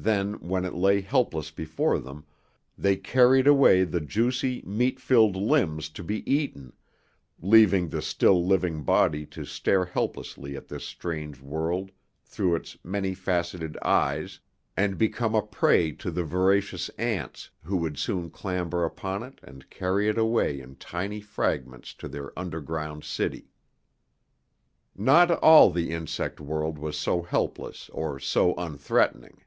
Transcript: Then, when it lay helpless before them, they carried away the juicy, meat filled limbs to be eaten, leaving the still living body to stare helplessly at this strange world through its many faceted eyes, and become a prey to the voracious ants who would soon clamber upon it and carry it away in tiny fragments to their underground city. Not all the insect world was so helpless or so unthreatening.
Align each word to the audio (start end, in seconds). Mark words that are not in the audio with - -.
Then, 0.00 0.34
when 0.34 0.64
it 0.64 0.74
lay 0.74 1.00
helpless 1.00 1.50
before 1.50 1.98
them, 1.98 2.24
they 2.78 2.94
carried 2.94 3.48
away 3.48 3.82
the 3.82 4.00
juicy, 4.00 4.62
meat 4.64 5.00
filled 5.00 5.34
limbs 5.34 5.88
to 5.88 6.04
be 6.04 6.22
eaten, 6.32 6.72
leaving 7.42 7.88
the 7.88 8.00
still 8.00 8.46
living 8.46 8.84
body 8.84 9.26
to 9.26 9.44
stare 9.44 9.86
helplessly 9.86 10.54
at 10.56 10.68
this 10.68 10.84
strange 10.84 11.40
world 11.40 11.90
through 12.24 12.54
its 12.54 12.78
many 12.84 13.12
faceted 13.12 13.76
eyes, 13.82 14.38
and 14.76 14.98
become 14.98 15.34
a 15.34 15.42
prey 15.42 15.90
to 15.90 16.12
the 16.12 16.22
voracious 16.22 16.90
ants 16.90 17.50
who 17.64 17.76
would 17.78 17.98
soon 17.98 18.30
clamber 18.30 18.84
upon 18.84 19.24
it 19.24 19.40
and 19.42 19.68
carry 19.68 20.08
it 20.08 20.16
away 20.16 20.60
in 20.60 20.76
tiny 20.76 21.20
fragments 21.20 21.92
to 21.94 22.06
their 22.06 22.32
underground 22.38 23.02
city. 23.02 23.50
Not 24.94 25.32
all 25.42 25.70
the 25.72 25.90
insect 25.90 26.38
world 26.40 26.78
was 26.78 26.96
so 26.96 27.22
helpless 27.22 27.90
or 27.92 28.20
so 28.20 28.54
unthreatening. 28.54 29.38